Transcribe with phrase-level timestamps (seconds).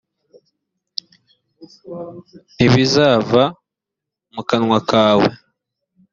[2.55, 3.43] ntibizava
[4.33, 5.27] mu kanwa kawe